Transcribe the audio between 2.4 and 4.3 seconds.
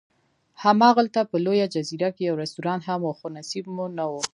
رستورانت هم و، خو نصیب مو نه و.